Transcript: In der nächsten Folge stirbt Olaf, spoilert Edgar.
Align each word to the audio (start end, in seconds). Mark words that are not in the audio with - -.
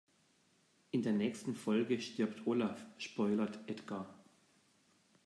In 0.89 1.03
der 1.03 1.13
nächsten 1.13 1.53
Folge 1.53 2.01
stirbt 2.01 2.47
Olaf, 2.47 2.87
spoilert 2.97 3.59
Edgar. 3.67 4.09